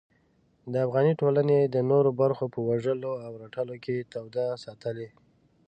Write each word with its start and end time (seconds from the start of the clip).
د 0.71 0.73
افغاني 0.85 1.13
ټولنې 1.21 1.59
د 1.63 1.75
نورو 1.89 2.09
برخو 2.21 2.45
په 2.53 2.59
وژلو 2.69 3.13
او 3.25 3.31
رټلو 3.41 3.75
کې 3.83 4.07
توده 4.11 4.45
ساتلې. 4.63 5.09